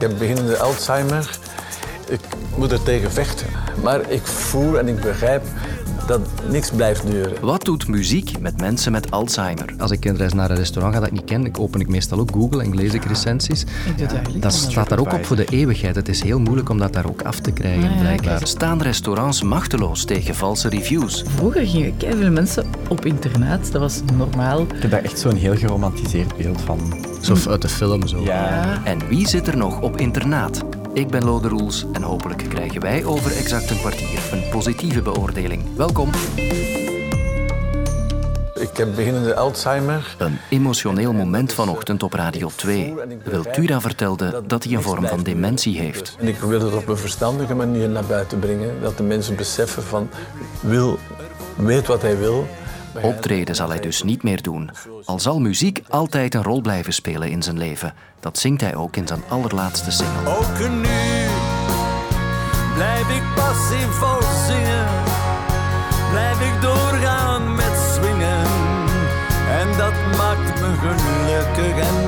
Ik 0.00 0.08
heb 0.08 0.18
beginnende 0.18 0.58
Alzheimer. 0.58 1.38
Ik 2.06 2.20
moet 2.56 2.72
er 2.72 2.82
tegen 2.82 3.10
vechten. 3.10 3.46
Maar 3.82 4.10
ik 4.10 4.26
voel 4.26 4.78
en 4.78 4.88
ik 4.88 5.00
begrijp 5.00 5.42
dat 6.10 6.20
niks 6.50 6.70
blijft 6.70 7.06
duren. 7.06 7.32
Wat 7.40 7.64
doet 7.64 7.88
muziek 7.88 8.40
met 8.40 8.60
mensen 8.60 8.92
met 8.92 9.10
Alzheimer? 9.10 9.74
Als 9.78 9.90
ik 9.90 10.04
reis 10.04 10.32
naar 10.32 10.50
een 10.50 10.56
restaurant 10.56 10.94
ga 10.94 11.00
dat 11.00 11.08
ik 11.08 11.14
niet 11.14 11.24
ken, 11.24 11.58
open 11.58 11.80
ik 11.80 11.88
meestal 11.88 12.18
ook 12.18 12.30
Google 12.30 12.62
en 12.62 12.74
lees 12.74 12.94
ik 12.94 13.04
recensies. 13.04 13.64
Ik 13.96 14.42
dat 14.42 14.52
staat 14.52 14.88
daar 14.88 14.98
ook 14.98 15.12
op 15.12 15.24
voor 15.24 15.36
de 15.36 15.44
eeuwigheid. 15.44 15.96
Het 15.96 16.08
is 16.08 16.22
heel 16.22 16.38
moeilijk 16.38 16.68
om 16.68 16.78
dat 16.78 16.92
daar 16.92 17.06
ook 17.06 17.22
af 17.22 17.40
te 17.40 17.52
krijgen, 17.52 17.98
blijkbaar. 17.98 18.46
Staan 18.46 18.82
restaurants 18.82 19.42
machteloos 19.42 20.04
tegen 20.04 20.34
valse 20.34 20.68
reviews? 20.68 21.24
Vroeger 21.36 21.66
gingen 21.66 21.94
veel 21.98 22.30
mensen 22.30 22.66
op 22.88 23.04
internet, 23.04 23.72
dat 23.72 23.80
was 23.80 24.00
normaal. 24.16 24.60
Ik 24.60 24.82
heb 24.82 24.90
daar 24.90 25.02
echt 25.02 25.18
zo'n 25.18 25.36
heel 25.36 25.56
geromantiseerd 25.56 26.36
beeld 26.36 26.60
van. 26.60 27.08
Zo 27.20 27.36
uit 27.50 27.62
de 27.62 27.68
film 27.68 28.06
zo. 28.06 28.22
Ja. 28.22 28.84
En 28.84 29.08
wie 29.08 29.28
zit 29.28 29.46
er 29.46 29.56
nog 29.56 29.80
op 29.80 29.96
internaat? 29.96 30.64
Ik 30.92 31.08
ben 31.08 31.24
Lode 31.24 31.48
Roels 31.48 31.84
en 31.92 32.02
hopelijk 32.02 32.44
krijgen 32.48 32.80
wij 32.80 33.04
over 33.04 33.36
exact 33.36 33.70
een 33.70 33.78
kwartier 33.78 34.20
een 34.32 34.48
positieve 34.50 35.02
beoordeling. 35.02 35.76
Welkom. 35.76 36.10
Ik 38.54 38.76
heb 38.76 38.94
beginnende 38.94 39.34
Alzheimer. 39.34 40.14
Een 40.18 40.38
emotioneel 40.48 41.12
moment 41.12 41.52
vanochtend 41.52 42.02
op 42.02 42.12
Radio 42.12 42.50
2. 42.56 42.94
Wiltura 43.24 43.80
vertelde 43.80 44.42
dat 44.46 44.64
hij 44.64 44.72
een 44.72 44.82
vorm 44.82 45.06
van 45.06 45.22
dementie 45.22 45.78
heeft. 45.78 46.16
En 46.18 46.28
ik 46.28 46.36
wil 46.36 46.60
het 46.60 46.74
op 46.74 46.88
een 46.88 46.96
verstandige 46.96 47.54
manier 47.54 47.88
naar 47.88 48.04
buiten 48.04 48.38
brengen. 48.38 48.80
Dat 48.80 48.96
de 48.96 49.02
mensen 49.02 49.36
beseffen 49.36 49.82
van, 49.82 50.08
wil, 50.60 50.98
weet 51.56 51.86
wat 51.86 52.02
hij 52.02 52.18
wil. 52.18 52.46
Optreden 53.02 53.54
zal 53.54 53.68
hij 53.68 53.80
dus 53.80 54.02
niet 54.02 54.22
meer 54.22 54.42
doen. 54.42 54.70
Al 55.04 55.20
zal 55.20 55.40
muziek 55.40 55.82
altijd 55.88 56.34
een 56.34 56.42
rol 56.42 56.60
blijven 56.60 56.92
spelen 56.92 57.30
in 57.30 57.42
zijn 57.42 57.58
leven. 57.58 57.94
Dat 58.20 58.38
zingt 58.38 58.60
hij 58.60 58.74
ook 58.74 58.96
in 58.96 59.06
zijn 59.06 59.22
allerlaatste 59.28 59.90
single. 59.90 60.36
Ook 60.36 60.58
nu 60.58 61.28
blijf 62.74 63.08
ik 63.08 63.22
passief 63.34 64.02
zingen. 64.46 64.86
Blijf 66.10 66.40
ik 66.40 66.62
doorgaan 66.62 67.54
met 67.54 67.72
swingen. 67.92 68.46
En 69.50 69.68
dat 69.76 70.16
maakt 70.16 70.60
me 70.60 70.74
gelukkig. 70.80 71.88
En 71.88 71.99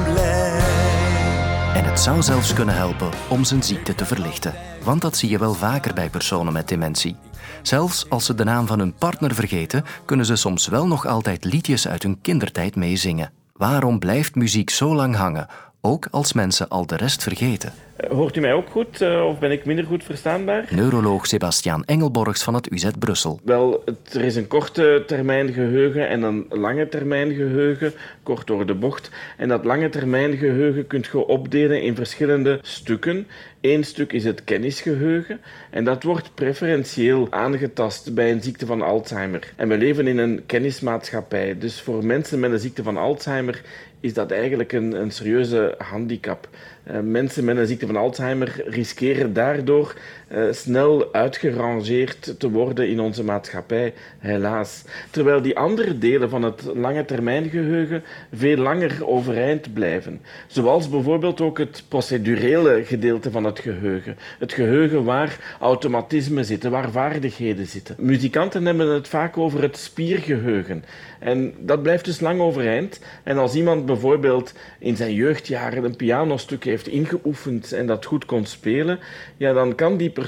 het 1.93 2.01
zou 2.01 2.23
zelfs 2.23 2.53
kunnen 2.53 2.75
helpen 2.75 3.11
om 3.29 3.45
zijn 3.45 3.63
ziekte 3.63 3.95
te 3.95 4.05
verlichten. 4.05 4.55
Want 4.83 5.01
dat 5.01 5.17
zie 5.17 5.31
je 5.31 5.39
wel 5.39 5.55
vaker 5.55 5.95
bij 5.95 6.11
personen 6.11 6.53
met 6.53 6.69
dementie. 6.69 7.17
Zelfs 7.63 8.09
als 8.09 8.25
ze 8.25 8.35
de 8.35 8.45
naam 8.45 8.67
van 8.67 8.79
hun 8.79 8.95
partner 8.95 9.35
vergeten, 9.35 9.85
kunnen 10.05 10.27
ze 10.27 10.37
soms 10.37 10.67
wel 10.67 10.87
nog 10.87 11.07
altijd 11.07 11.45
liedjes 11.45 11.89
uit 11.89 12.03
hun 12.03 12.21
kindertijd 12.21 12.77
meezingen. 12.77 13.33
Waarom 13.53 13.99
blijft 13.99 14.35
muziek 14.35 14.71
zo 14.71 14.95
lang 14.95 15.17
hangen, 15.17 15.47
ook 15.81 16.09
als 16.11 16.33
mensen 16.33 16.69
al 16.69 16.87
de 16.87 16.97
rest 16.97 17.23
vergeten? 17.23 17.73
Hoort 18.11 18.37
u 18.37 18.41
mij 18.41 18.53
ook 18.53 18.69
goed 18.71 19.01
uh, 19.01 19.27
of 19.27 19.39
ben 19.39 19.51
ik 19.51 19.65
minder 19.65 19.85
goed 19.85 20.05
verstaanbaar? 20.05 20.69
Neuroloog 20.71 21.27
Sebastiaan 21.27 21.85
Engelborgs 21.85 22.43
van 22.43 22.55
het 22.55 22.73
UZ 22.73 22.87
Brussel. 22.99 23.41
Wel, 23.45 23.85
er 24.13 24.25
is 24.25 24.37
een 24.37 24.47
korte 24.47 25.03
termijn 25.07 25.53
geheugen 25.53 26.09
en 26.09 26.23
een 26.23 26.47
lange 26.49 26.89
termijn 26.89 27.35
geheugen, 27.35 27.93
kort 28.23 28.47
door 28.47 28.67
de 28.67 28.75
bocht. 28.75 29.11
En 29.37 29.49
dat 29.49 29.65
lange 29.65 29.89
termijn 29.89 30.37
geheugen 30.37 30.87
kunt 30.87 31.07
je 31.07 31.27
opdelen 31.27 31.83
in 31.83 31.95
verschillende 31.95 32.59
stukken. 32.63 33.27
Eén 33.61 33.85
stuk 33.85 34.13
is 34.13 34.25
het 34.25 34.45
kennisgeheugen 34.45 35.41
en 35.71 35.85
dat 35.85 36.03
wordt 36.03 36.35
preferentieel 36.35 37.27
aangetast 37.31 38.15
bij 38.15 38.31
een 38.33 38.43
ziekte 38.43 38.67
van 38.67 38.83
Alzheimer. 38.83 39.53
En 39.57 39.69
we 39.69 39.79
leven 39.79 40.07
in 40.07 40.19
een 40.19 40.43
kennismaatschappij, 40.47 41.59
dus 41.59 41.81
voor 41.81 42.05
mensen 42.05 42.41
met 42.41 42.53
een 42.53 42.59
ziekte 42.59 42.83
van 42.83 42.97
Alzheimer 42.97 43.63
is 44.03 44.15
dat 44.15 44.31
eigenlijk 44.31 44.73
een, 44.73 45.01
een 45.01 45.11
serieuze 45.11 45.75
handicap. 45.79 46.49
Uh, 46.91 47.01
mensen 47.01 47.45
met 47.45 47.57
een 47.57 47.67
ziekte 47.67 47.87
van 47.87 47.97
Alzheimer 47.97 48.63
riskeren 48.67 49.33
daardoor 49.33 49.95
uh, 50.35 50.53
snel 50.53 51.13
uitgerangeerd 51.13 52.35
te 52.39 52.51
worden 52.51 52.89
in 52.89 53.01
onze 53.01 53.25
maatschappij, 53.25 53.95
helaas. 54.19 54.85
Terwijl 55.11 55.43
die 55.43 55.59
andere 55.59 55.99
delen 55.99 56.31
van 56.31 56.43
het 56.43 56.63
lange 56.75 57.05
termijn 57.05 57.49
geheugen 57.49 58.03
veel 58.33 58.57
langer 58.57 59.07
overeind 59.07 59.73
blijven. 59.73 60.21
Zoals 60.47 60.89
bijvoorbeeld 60.89 61.41
ook 61.41 61.59
het 61.59 61.85
procedurele 61.89 62.85
gedeelte 62.85 63.31
van 63.31 63.45
het 63.45 63.59
geheugen. 63.59 64.17
Het 64.39 64.53
geheugen 64.53 65.05
waar 65.05 65.57
automatismen 65.61 66.45
zitten, 66.45 66.71
waar 66.71 66.91
vaardigheden 66.91 67.67
zitten. 67.67 67.97
Muzikanten 67.99 68.67
hebben 68.67 68.89
het 68.89 69.09
vaak 69.09 69.39
over 69.39 69.63
het 69.63 69.77
spiergeheugen. 69.77 70.85
En 71.19 71.55
dat 71.59 71.83
blijft 71.83 72.05
dus 72.05 72.21
lang 72.21 72.41
overeind. 72.41 73.01
En 73.23 73.39
als 73.39 73.55
iemand 73.55 73.87
bijvoorbeeld 73.87 74.55
in 74.79 74.97
zijn 74.97 75.15
jeugdjaren 75.15 75.85
een 75.85 75.97
pianostuk 75.97 76.65
heeft 76.65 76.89
ingeoefend 76.89 77.73
en 77.73 77.87
dat 77.87 78.05
goed 78.05 78.25
kon 78.25 78.47
spelen, 78.47 78.99
ja, 79.37 79.53
dan 79.53 79.75
kan 79.75 79.97
die 79.97 80.11
persoon 80.11 80.21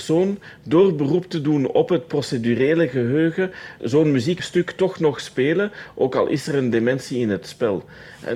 door 0.62 0.94
beroep 0.94 1.24
te 1.24 1.40
doen 1.40 1.66
op 1.66 1.88
het 1.88 2.06
procedurele 2.06 2.88
geheugen 2.88 3.50
zo'n 3.80 4.12
muziekstuk 4.12 4.70
toch 4.70 4.98
nog 4.98 5.20
spelen, 5.20 5.72
ook 5.94 6.14
al 6.14 6.26
is 6.26 6.46
er 6.46 6.54
een 6.54 6.70
dementie 6.70 7.18
in 7.18 7.30
het 7.30 7.46
spel. 7.46 7.84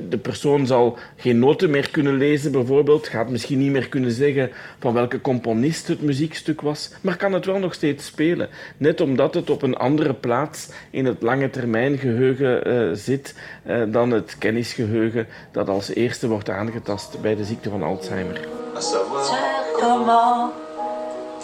De 0.09 0.19
persoon 0.19 0.67
zal 0.67 0.99
geen 1.17 1.39
noten 1.39 1.71
meer 1.71 1.91
kunnen 1.91 2.17
lezen, 2.17 2.53
bijvoorbeeld, 2.53 3.09
gaat 3.09 3.31
misschien 3.31 3.59
niet 3.59 3.71
meer 3.71 3.89
kunnen 3.89 4.13
zeggen 4.13 4.51
van 4.79 4.95
welke 4.95 5.21
componist 5.21 5.89
het 5.89 6.03
muziekstuk 6.03 6.61
was, 6.61 6.91
maar 7.01 7.17
kan 7.17 7.33
het 7.33 7.45
wel 7.45 7.59
nog 7.59 7.75
steeds 7.75 8.07
spelen. 8.07 8.49
Net 8.77 9.01
omdat 9.01 9.35
het 9.35 9.51
op 9.51 9.63
een 9.63 9.77
andere 9.77 10.15
plaats 10.15 10.69
in 10.91 11.05
het 11.05 11.23
lange 11.23 11.51
termijn 11.51 11.99
geheugen 11.99 12.69
uh, 12.69 12.91
zit 12.95 13.35
uh, 13.67 13.83
dan 13.89 14.11
het 14.11 14.37
kennisgeheugen 14.39 15.27
dat 15.53 15.69
als 15.69 15.95
eerste 15.95 16.29
wordt 16.29 16.51
aangetast 16.51 17.21
bij 17.21 17.37
de 17.37 17.45
ziekte 17.45 17.71
van 17.71 17.83
Alzheimer. 17.83 18.41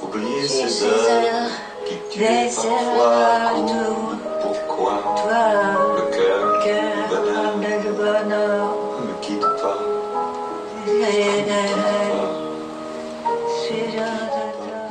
Oublier 0.05 0.49
ces 0.49 0.85
heures 0.85 1.51
qui 1.87 1.97
tuent 2.11 2.25
parfois 2.55 3.53
Pourquoi 4.43 4.95
le 5.97 6.05
cœur, 6.65 7.09
le 7.85 7.93
bonheur 7.93 8.77
ne 9.07 9.13
quitte 9.23 9.41
pas. 9.63 9.95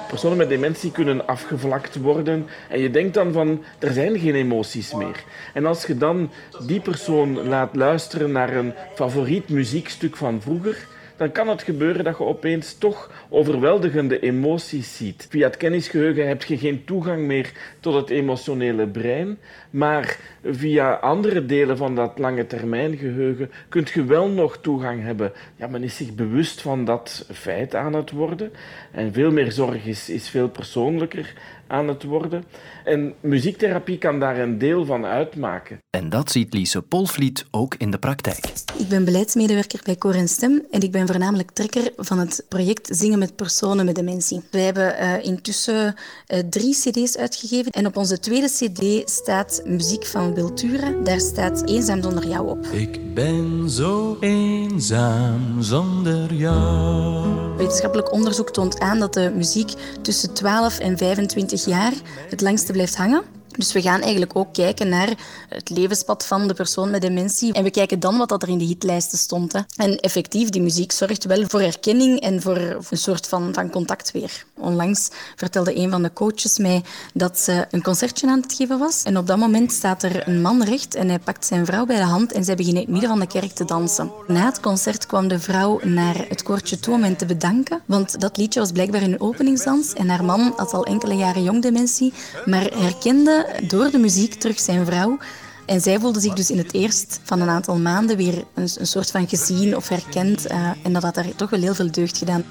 Personen 0.07 0.37
met 0.37 0.49
dementie 0.49 0.91
kunnen 0.91 1.27
afgevlakt 1.27 2.01
worden 2.01 2.47
en 2.69 2.79
je 2.79 2.89
denkt 2.89 3.13
dan 3.13 3.33
van, 3.33 3.63
er 3.79 3.93
zijn 3.93 4.19
geen 4.19 4.35
emoties 4.35 4.93
meer. 4.93 5.23
En 5.53 5.65
als 5.65 5.85
je 5.85 5.97
dan 5.97 6.29
die 6.67 6.79
persoon 6.79 7.47
laat 7.47 7.75
luisteren 7.75 8.31
naar 8.31 8.55
een 8.55 8.73
favoriet 8.95 9.49
muziekstuk 9.49 10.15
van 10.15 10.41
vroeger, 10.41 10.87
dan 11.17 11.31
kan 11.31 11.47
het 11.47 11.61
gebeuren 11.61 12.03
dat 12.03 12.17
je 12.17 12.23
opeens 12.23 12.77
toch 12.77 13.25
overweldigende 13.29 14.19
emoties 14.19 14.97
ziet. 14.97 15.27
Via 15.29 15.47
het 15.47 15.57
kennisgeheugen 15.57 16.27
heb 16.27 16.43
je 16.43 16.57
geen 16.57 16.83
toegang 16.85 17.25
meer 17.25 17.51
tot 17.79 17.93
het 17.93 18.09
emotionele 18.09 18.87
brein, 18.87 19.37
maar 19.69 20.17
via 20.43 20.93
andere 20.93 21.45
delen 21.45 21.77
van 21.77 21.95
dat 21.95 22.19
lange 22.19 22.47
termijn 22.47 22.97
geheugen 22.97 23.51
kunt 23.69 23.89
je 23.89 24.03
wel 24.03 24.27
nog 24.27 24.57
toegang 24.57 25.03
hebben. 25.03 25.31
Ja, 25.55 25.67
men 25.67 25.83
is 25.83 25.95
zich 25.95 26.15
bewust 26.15 26.61
van 26.61 26.85
dat 26.85 27.25
feit 27.31 27.75
aan 27.75 27.93
het 27.93 28.11
worden 28.11 28.51
en 28.91 29.13
veel 29.13 29.31
meer 29.31 29.51
zorg 29.51 29.85
is, 29.85 30.09
is 30.09 30.29
veel 30.29 30.49
persoonlijker 30.49 31.33
aan 31.67 31.87
het 31.87 32.03
worden. 32.03 32.43
En 32.83 33.13
muziektherapie 33.19 33.97
kan 33.97 34.19
daar 34.19 34.39
een 34.39 34.57
deel 34.57 34.85
van 34.85 35.05
uitmaken. 35.05 35.77
En 35.89 36.09
dat 36.09 36.31
ziet 36.31 36.53
Lise 36.53 36.81
Polvliet 36.81 37.45
ook 37.51 37.75
in 37.77 37.91
de 37.91 37.97
praktijk. 37.97 38.45
Ik 38.77 38.87
ben 38.87 39.05
beleidsmedewerker 39.05 39.79
bij 39.83 39.95
Cor 39.95 40.15
en 40.15 40.27
Stem 40.27 40.65
en 40.71 40.81
ik 40.81 40.91
ben 40.91 41.02
voornamelijk 41.07 41.51
trekker 41.51 41.91
van 41.97 42.19
het 42.19 42.45
project 42.49 42.87
Zingen 42.91 43.19
met 43.19 43.35
personen 43.35 43.85
met 43.85 43.95
dementie. 43.95 44.41
Wij 44.51 44.61
hebben 44.61 44.95
uh, 45.01 45.25
intussen 45.25 45.95
uh, 46.27 46.39
drie 46.49 46.75
cd's 46.75 47.17
uitgegeven 47.17 47.71
en 47.71 47.85
op 47.85 47.97
onze 47.97 48.19
tweede 48.19 48.47
cd 48.47 49.09
staat 49.09 49.61
muziek 49.65 50.05
van 50.05 50.33
Wiltura. 50.33 50.91
Daar 51.03 51.19
staat 51.19 51.69
Eenzaam 51.69 52.01
zonder 52.01 52.27
jou 52.27 52.49
op. 52.49 52.65
Ik 52.65 53.13
ben 53.13 53.69
zo 53.69 54.17
eenzaam 54.19 55.61
zonder 55.61 56.33
jou. 56.33 57.55
Wetenschappelijk 57.57 58.11
onderzoek 58.11 58.49
toont 58.49 58.79
aan 58.79 58.99
dat 58.99 59.13
de 59.13 59.31
muziek 59.35 59.73
tussen 60.01 60.33
12 60.33 60.79
en 60.79 60.97
25 60.97 61.65
jaar 61.65 61.93
het 62.29 62.41
langste 62.41 62.71
blijft 62.71 62.95
hangen. 62.95 63.23
Dus 63.57 63.73
we 63.73 63.81
gaan 63.81 64.01
eigenlijk 64.01 64.35
ook 64.35 64.53
kijken 64.53 64.89
naar 64.89 65.13
het 65.49 65.69
levenspad 65.69 66.25
van 66.25 66.47
de 66.47 66.53
persoon 66.53 66.91
met 66.91 67.01
dementie. 67.01 67.53
En 67.53 67.63
we 67.63 67.71
kijken 67.71 67.99
dan 67.99 68.17
wat 68.17 68.43
er 68.43 68.49
in 68.49 68.57
de 68.57 68.63
hitlijsten 68.63 69.17
stond. 69.17 69.53
Hè. 69.53 69.59
En 69.75 69.99
effectief, 69.99 70.49
die 70.49 70.61
muziek 70.61 70.91
zorgt 70.91 71.25
wel 71.25 71.43
voor 71.47 71.61
herkenning 71.61 72.19
en 72.19 72.41
voor 72.41 72.57
een 72.57 72.97
soort 72.97 73.27
van, 73.27 73.53
van 73.53 73.69
contact 73.69 74.11
weer. 74.11 74.45
Onlangs 74.57 75.09
vertelde 75.35 75.77
een 75.77 75.89
van 75.89 76.03
de 76.03 76.13
coaches 76.13 76.57
mij 76.57 76.83
dat 77.13 77.39
ze 77.39 77.65
een 77.71 77.81
concertje 77.81 78.27
aan 78.27 78.41
het 78.41 78.53
geven 78.53 78.79
was. 78.79 79.03
En 79.03 79.17
op 79.17 79.27
dat 79.27 79.37
moment 79.37 79.71
staat 79.71 80.03
er 80.03 80.27
een 80.27 80.41
man 80.41 80.63
recht 80.63 80.95
en 80.95 81.09
hij 81.09 81.19
pakt 81.19 81.45
zijn 81.45 81.65
vrouw 81.65 81.85
bij 81.85 81.95
de 81.95 82.03
hand 82.03 82.31
en 82.31 82.43
zij 82.43 82.55
beginnen 82.55 82.81
in 82.81 82.87
het 82.87 82.99
midden 82.99 83.17
van 83.17 83.27
de 83.27 83.39
kerk 83.39 83.51
te 83.51 83.65
dansen. 83.65 84.11
Na 84.27 84.45
het 84.45 84.59
concert 84.59 85.05
kwam 85.05 85.27
de 85.27 85.39
vrouw 85.39 85.79
naar 85.83 86.25
het 86.29 86.43
koortje 86.43 86.79
toe 86.79 86.93
om 86.93 87.03
hen 87.03 87.15
te 87.15 87.25
bedanken. 87.25 87.81
Want 87.85 88.21
dat 88.21 88.37
liedje 88.37 88.59
was 88.59 88.71
blijkbaar 88.71 89.01
een 89.01 89.21
openingsdans 89.21 89.93
en 89.93 90.09
haar 90.09 90.23
man 90.23 90.53
had 90.55 90.73
al 90.73 90.85
enkele 90.85 91.13
jaren 91.13 91.43
jong 91.43 91.61
dementie, 91.61 92.13
maar 92.45 92.71
herkende 92.73 93.42
door 93.67 93.91
de 93.91 93.97
muziek 93.97 94.33
terug 94.33 94.59
zijn 94.59 94.85
vrouw 94.85 95.17
En 95.65 95.81
zij 95.81 95.99
voelde 95.99 96.19
zich 96.19 96.33
dus 96.33 96.49
in 96.49 96.57
het 96.57 96.73
eerst 96.73 97.19
van 97.23 97.41
een 97.41 97.49
aantal 97.49 97.77
maanden 97.77 98.17
weer 98.17 98.43
een, 98.53 98.69
een 98.77 98.87
soort 98.87 99.11
van 99.11 99.27
gezien 99.27 99.75
of 99.75 99.87
herkend. 99.87 100.51
Uh, 100.51 100.69
en 100.83 100.93
dat 100.93 101.03
had 101.03 101.15
haar 101.15 101.35
toch 101.35 101.49
wel 101.49 101.59
heel 101.59 101.75
veel 101.75 101.91
deugd 101.91 102.17
gedaan. 102.17 102.43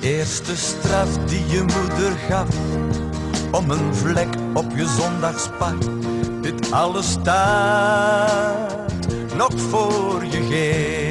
Die 0.00 0.10
eerste 0.10 0.56
straf 0.56 1.18
die 1.18 1.46
je 1.48 1.60
moeder 1.60 2.16
gaf, 2.28 2.48
om 3.50 3.70
een 3.70 3.94
vlek 3.94 4.34
op 4.54 4.76
je 4.76 4.86
zondagspak. 4.86 5.76
Dit 6.42 6.70
alles 6.70 7.10
staat 7.10 9.06
nog 9.36 9.60
voor 9.60 10.24
je 10.24 10.46
geest. 10.50 11.09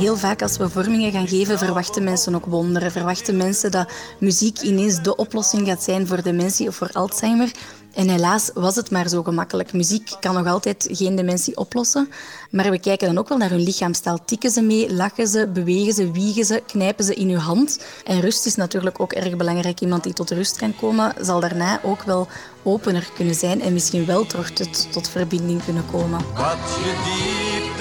Heel 0.00 0.16
vaak 0.16 0.42
als 0.42 0.56
we 0.56 0.68
vormingen 0.68 1.12
gaan 1.12 1.28
geven, 1.28 1.58
verwachten 1.58 2.04
mensen 2.04 2.34
ook 2.34 2.46
wonderen. 2.46 2.92
Verwachten 2.92 3.36
mensen 3.36 3.70
dat 3.70 3.92
muziek 4.18 4.60
ineens 4.60 5.02
de 5.02 5.16
oplossing 5.16 5.66
gaat 5.66 5.82
zijn 5.82 6.06
voor 6.06 6.22
dementie 6.22 6.68
of 6.68 6.74
voor 6.76 6.90
Alzheimer. 6.92 7.50
En 7.94 8.08
helaas 8.08 8.50
was 8.54 8.76
het 8.76 8.90
maar 8.90 9.08
zo 9.08 9.22
gemakkelijk. 9.22 9.72
Muziek 9.72 10.10
kan 10.20 10.34
nog 10.34 10.46
altijd 10.46 10.88
geen 10.90 11.16
dementie 11.16 11.56
oplossen. 11.56 12.10
Maar 12.50 12.70
we 12.70 12.78
kijken 12.78 13.06
dan 13.06 13.18
ook 13.18 13.28
wel 13.28 13.38
naar 13.38 13.50
hun 13.50 13.62
lichaamstaal. 13.62 14.24
Tikken 14.24 14.50
ze 14.50 14.62
mee, 14.62 14.94
lachen 14.94 15.26
ze, 15.26 15.48
bewegen 15.52 15.92
ze, 15.92 16.10
wiegen 16.10 16.44
ze, 16.44 16.62
knijpen 16.66 17.04
ze 17.04 17.14
in 17.14 17.28
uw 17.28 17.38
hand. 17.38 17.84
En 18.04 18.20
rust 18.20 18.46
is 18.46 18.54
natuurlijk 18.54 19.00
ook 19.00 19.12
erg 19.12 19.36
belangrijk. 19.36 19.80
Iemand 19.80 20.02
die 20.02 20.12
tot 20.12 20.30
rust 20.30 20.56
kan 20.56 20.76
komen, 20.76 21.14
zal 21.20 21.40
daarna 21.40 21.80
ook 21.82 22.02
wel 22.02 22.28
opener 22.62 23.08
kunnen 23.14 23.34
zijn 23.34 23.62
en 23.62 23.72
misschien 23.72 24.06
wel 24.06 24.26
tot, 24.26 24.92
tot 24.92 25.08
verbinding 25.08 25.64
kunnen 25.64 25.84
komen. 25.92 26.20
Wat 26.34 26.58
je 26.82 26.92
diep 27.04 27.78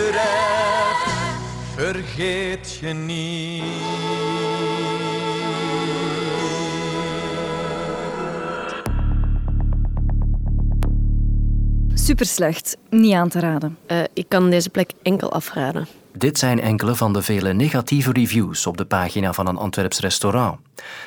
vergeet 1.79 2.77
je 2.81 2.87
niet. 2.87 3.63
Super 11.93 12.25
slecht, 12.25 12.77
niet 12.89 13.13
aan 13.13 13.29
te 13.29 13.39
raden. 13.39 13.77
Uh, 13.87 14.03
ik 14.13 14.25
kan 14.27 14.49
deze 14.49 14.69
plek 14.69 14.91
enkel 15.01 15.31
afraden. 15.31 15.87
Dit 16.13 16.37
zijn 16.37 16.61
enkele 16.61 16.95
van 16.95 17.13
de 17.13 17.21
vele 17.21 17.53
negatieve 17.53 18.11
reviews 18.11 18.67
op 18.67 18.77
de 18.77 18.85
pagina 18.85 19.33
van 19.33 19.47
een 19.47 19.57
Antwerps 19.57 19.99
restaurant. 19.99 20.59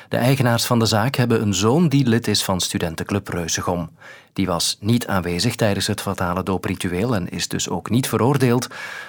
De 0.09 0.17
eigenaars 0.17 0.65
van 0.65 0.79
de 0.79 0.85
zaak 0.85 1.15
hebben 1.15 1.41
een 1.41 1.53
zoon 1.53 1.87
die 1.87 2.07
lid 2.07 2.27
is 2.27 2.43
van 2.43 2.61
studentenclub 2.61 3.27
Reusegom. 3.27 3.89
Die 4.33 4.45
was 4.45 4.77
niet 4.79 5.07
aanwezig 5.07 5.55
tijdens 5.55 5.87
het 5.87 6.01
fatale 6.01 6.43
doopritueel 6.43 7.15
en 7.15 7.29
is 7.29 7.47
dus 7.47 7.69
ook 7.69 7.89
niet 7.89 8.07
veroordeeld. 8.07 8.67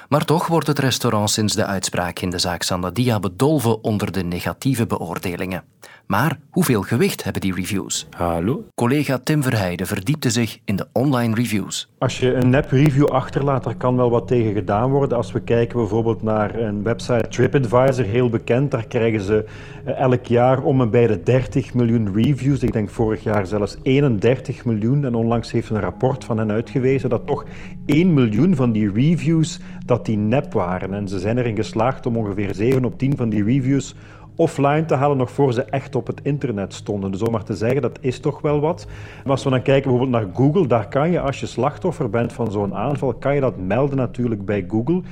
Maar 0.08 0.24
toch 0.24 0.46
wordt 0.46 0.66
het 0.66 0.78
restaurant 0.78 1.30
sinds 1.30 1.54
de 1.54 1.66
uitspraak 1.66 2.18
in 2.18 2.30
de 2.30 2.38
zaak 2.38 2.62
Sandadia 2.62 3.18
bedolven 3.18 3.84
onder 3.84 4.12
de 4.12 4.24
negatieve 4.24 4.86
beoordelingen. 4.86 5.64
Maar 6.06 6.38
hoeveel 6.50 6.82
gewicht 6.82 7.24
hebben 7.24 7.42
die 7.42 7.54
reviews? 7.54 8.06
Hallo? 8.16 8.64
Collega 8.74 9.18
Tim 9.18 9.42
Verheijden 9.42 9.86
verdiepte 9.86 10.30
zich 10.30 10.58
in 10.64 10.76
de 10.76 10.86
online 10.92 11.34
reviews. 11.34 11.88
Als 11.98 12.18
je 12.18 12.34
een 12.34 12.50
nep-review 12.50 13.06
achterlaat, 13.06 13.64
daar 13.64 13.76
kan 13.76 13.96
wel 13.96 14.10
wat 14.10 14.28
tegen 14.28 14.52
gedaan 14.52 14.90
worden. 14.90 15.16
Als 15.16 15.32
we 15.32 15.40
kijken 15.40 15.76
bijvoorbeeld 15.76 16.22
naar 16.22 16.54
een 16.54 16.82
website 16.82 17.28
TripAdvisor, 17.28 18.04
heel 18.04 18.28
bekend, 18.28 18.70
daar 18.70 18.86
krijgen 18.86 19.20
ze 19.20 19.44
eh, 19.84 20.00
elk 20.00 20.26
jaar 20.26 20.53
om 20.62 20.80
en 20.80 20.90
bij 20.90 21.06
de 21.06 21.22
30 21.22 21.74
miljoen 21.74 22.14
reviews. 22.14 22.62
Ik 22.62 22.72
denk 22.72 22.90
vorig 22.90 23.22
jaar 23.22 23.46
zelfs 23.46 23.76
31 23.82 24.64
miljoen. 24.64 25.04
En 25.04 25.14
onlangs 25.14 25.52
heeft 25.52 25.70
een 25.70 25.80
rapport 25.80 26.24
van 26.24 26.38
hen 26.38 26.50
uitgewezen 26.50 27.10
dat 27.10 27.26
toch 27.26 27.44
1 27.86 28.14
miljoen 28.14 28.54
van 28.54 28.72
die 28.72 28.92
reviews 28.92 29.60
dat 29.86 30.06
die 30.06 30.16
nep 30.16 30.52
waren. 30.52 30.94
En 30.94 31.08
ze 31.08 31.18
zijn 31.18 31.38
erin 31.38 31.56
geslaagd 31.56 32.06
om 32.06 32.16
ongeveer 32.16 32.54
7 32.54 32.84
op 32.84 32.98
10 32.98 33.16
van 33.16 33.28
die 33.28 33.44
reviews 33.44 33.94
offline 34.36 34.84
te 34.84 34.94
halen 34.94 35.16
nog 35.16 35.30
voor 35.30 35.52
ze 35.52 35.64
echt 35.64 35.94
op 35.94 36.06
het 36.06 36.20
internet 36.22 36.74
stonden. 36.74 37.10
Dus 37.10 37.22
om 37.22 37.32
maar 37.32 37.44
te 37.44 37.56
zeggen, 37.56 37.82
dat 37.82 37.98
is 38.00 38.20
toch 38.20 38.40
wel 38.40 38.60
wat. 38.60 38.86
Maar 39.22 39.32
als 39.32 39.44
we 39.44 39.50
dan 39.50 39.62
kijken 39.62 39.90
bijvoorbeeld 39.90 40.22
naar 40.22 40.34
Google, 40.34 40.66
daar 40.66 40.88
kan 40.88 41.10
je 41.10 41.20
als 41.20 41.40
je 41.40 41.46
slachtoffer 41.46 42.10
bent 42.10 42.32
van 42.32 42.50
zo'n 42.50 42.74
aanval, 42.74 43.14
kan 43.14 43.34
je 43.34 43.40
dat 43.40 43.56
melden 43.56 43.96
natuurlijk 43.96 44.44
bij 44.44 44.64
Google 44.68 45.02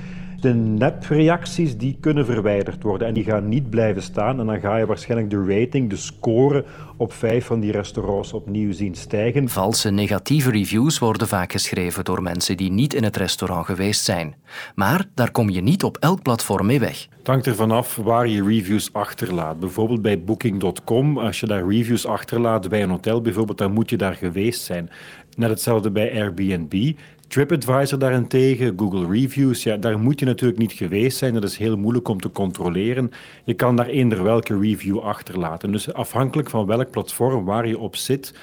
de 0.42 0.54
nepreacties 0.54 1.76
die 1.76 1.96
kunnen 2.00 2.26
verwijderd 2.26 2.82
worden 2.82 3.08
en 3.08 3.14
die 3.14 3.24
gaan 3.24 3.48
niet 3.48 3.70
blijven 3.70 4.02
staan. 4.02 4.40
En 4.40 4.46
dan 4.46 4.60
ga 4.60 4.76
je 4.76 4.86
waarschijnlijk 4.86 5.30
de 5.30 5.44
rating, 5.46 5.90
de 5.90 5.96
score 5.96 6.64
op 6.96 7.12
vijf 7.12 7.46
van 7.46 7.60
die 7.60 7.72
restaurants 7.72 8.32
opnieuw 8.32 8.72
zien 8.72 8.94
stijgen. 8.94 9.48
Valse 9.48 9.90
negatieve 9.90 10.50
reviews 10.50 10.98
worden 10.98 11.28
vaak 11.28 11.52
geschreven 11.52 12.04
door 12.04 12.22
mensen 12.22 12.56
die 12.56 12.70
niet 12.70 12.94
in 12.94 13.04
het 13.04 13.16
restaurant 13.16 13.66
geweest 13.66 14.04
zijn. 14.04 14.34
Maar 14.74 15.04
daar 15.14 15.30
kom 15.30 15.50
je 15.50 15.60
niet 15.60 15.84
op 15.84 15.96
elk 15.96 16.22
platform 16.22 16.66
mee 16.66 16.80
weg. 16.80 17.06
Het 17.18 17.26
hangt 17.26 17.46
ervan 17.46 17.70
af 17.70 17.96
waar 17.96 18.28
je 18.28 18.44
reviews 18.44 18.92
achterlaat. 18.92 19.60
Bijvoorbeeld 19.60 20.02
bij 20.02 20.24
Booking.com, 20.24 21.18
als 21.18 21.40
je 21.40 21.46
daar 21.46 21.68
reviews 21.68 22.06
achterlaat 22.06 22.68
bij 22.68 22.82
een 22.82 22.90
hotel 22.90 23.20
bijvoorbeeld, 23.20 23.58
dan 23.58 23.72
moet 23.72 23.90
je 23.90 23.96
daar 23.96 24.14
geweest 24.14 24.62
zijn. 24.62 24.90
Net 25.36 25.50
hetzelfde 25.50 25.90
bij 25.90 26.12
Airbnb. 26.12 26.92
TripAdvisor 27.32 27.98
daarentegen, 27.98 28.74
Google 28.76 29.06
Reviews, 29.06 29.62
ja, 29.62 29.76
daar 29.76 29.98
moet 29.98 30.20
je 30.20 30.26
natuurlijk 30.26 30.58
niet 30.58 30.72
geweest 30.72 31.18
zijn. 31.18 31.34
Dat 31.34 31.42
is 31.42 31.56
heel 31.56 31.76
moeilijk 31.76 32.08
om 32.08 32.20
te 32.20 32.30
controleren. 32.30 33.10
Je 33.44 33.54
kan 33.54 33.76
daar 33.76 33.86
eender 33.86 34.22
welke 34.22 34.58
review 34.58 34.98
achterlaten. 34.98 35.72
Dus 35.72 35.92
afhankelijk 35.92 36.50
van 36.50 36.66
welk 36.66 36.90
platform 36.90 37.44
waar 37.44 37.68
je 37.68 37.78
op 37.78 37.96
zit, 37.96 38.34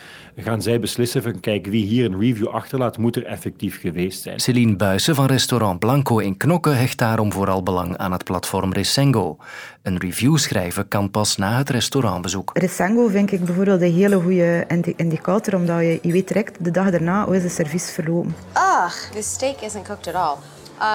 gaan 0.41 0.61
zij 0.61 0.79
beslissen 0.79 1.23
van 1.23 1.39
kijk, 1.39 1.65
wie 1.65 1.85
hier 1.85 2.05
een 2.05 2.19
review 2.19 2.47
achterlaat, 2.47 2.97
moet 2.97 3.15
er 3.15 3.25
effectief 3.25 3.79
geweest 3.79 4.21
zijn. 4.21 4.39
Celine 4.39 4.75
Buijsen 4.75 5.15
van 5.15 5.25
restaurant 5.25 5.79
Blanco 5.79 6.17
in 6.17 6.37
Knokke 6.37 6.69
hecht 6.69 6.97
daarom 6.97 7.31
vooral 7.31 7.63
belang 7.63 7.97
aan 7.97 8.11
het 8.11 8.23
platform 8.23 8.73
Resengo. 8.73 9.37
Een 9.81 9.97
review 9.97 10.37
schrijven 10.37 10.87
kan 10.87 11.11
pas 11.11 11.37
na 11.37 11.57
het 11.57 11.69
restaurantbezoek. 11.69 12.51
Resengo 12.53 13.07
vind 13.07 13.31
ik 13.31 13.45
bijvoorbeeld 13.45 13.81
een 13.81 13.93
hele 13.93 14.19
goede 14.21 14.65
indicator, 14.95 15.55
omdat 15.55 15.79
je, 15.79 15.99
je 16.01 16.11
weet 16.11 16.27
direct 16.27 16.63
de 16.63 16.71
dag 16.71 16.91
daarna 16.91 17.25
hoe 17.25 17.35
is 17.35 17.41
de 17.41 17.49
service 17.49 17.91
verlopen. 17.91 18.35
Ugh, 18.53 19.11
this 19.11 19.31
steak 19.31 19.61
isn't 19.61 19.85
cooked 19.85 20.07
at 20.07 20.13
all. 20.13 20.37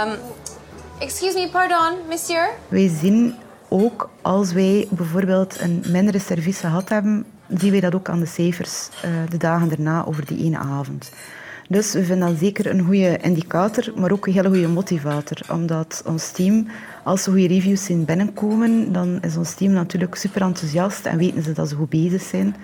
Um, 0.08 0.18
excuse 0.98 1.38
me, 1.38 1.48
pardon, 1.48 1.98
monsieur? 2.08 2.50
Wij 2.68 2.90
zien 3.00 3.34
ook 3.68 4.10
als 4.22 4.52
wij 4.52 4.86
bijvoorbeeld 4.90 5.60
een 5.60 5.84
mindere 5.88 6.18
service 6.18 6.60
gehad 6.60 6.88
hebben, 6.88 7.26
zien 7.48 7.70
wij 7.70 7.80
dat 7.80 7.94
ook 7.94 8.08
aan 8.08 8.20
de 8.20 8.26
cijfers 8.26 8.88
uh, 9.04 9.10
de 9.30 9.36
dagen 9.36 9.68
daarna 9.68 10.04
over 10.04 10.26
die 10.26 10.44
ene 10.44 10.58
avond. 10.58 11.10
Dus 11.68 11.92
we 11.92 12.04
vinden 12.04 12.28
dat 12.28 12.38
zeker 12.38 12.70
een 12.70 12.84
goede 12.84 13.18
indicator, 13.18 13.92
maar 13.96 14.12
ook 14.12 14.26
een 14.26 14.32
hele 14.32 14.48
goede 14.48 14.68
motivator. 14.68 15.40
Omdat 15.52 16.02
ons 16.06 16.30
team, 16.30 16.66
als 17.02 17.22
ze 17.22 17.30
goede 17.30 17.46
reviews 17.46 17.84
zien 17.84 18.04
binnenkomen, 18.04 18.92
dan 18.92 19.18
is 19.22 19.36
ons 19.36 19.54
team 19.54 19.72
natuurlijk 19.72 20.14
super 20.14 20.42
enthousiast 20.42 21.06
en 21.06 21.18
weten 21.18 21.42
ze 21.42 21.52
dat 21.52 21.68
ze 21.68 21.74
goed 21.74 21.88
bezig 21.88 22.22
zijn 22.22 22.56